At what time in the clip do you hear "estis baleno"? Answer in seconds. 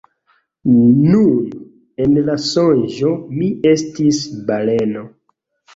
3.77-5.11